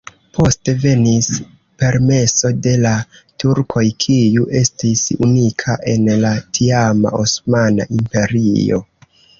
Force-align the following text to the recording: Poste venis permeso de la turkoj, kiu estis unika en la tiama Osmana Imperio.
Poste 0.35 0.73
venis 0.85 1.27
permeso 1.83 2.51
de 2.67 2.73
la 2.87 2.95
turkoj, 3.43 3.85
kiu 4.07 4.49
estis 4.63 5.07
unika 5.29 5.79
en 5.95 6.13
la 6.27 6.35
tiama 6.61 7.17
Osmana 7.25 7.91
Imperio. 8.01 8.87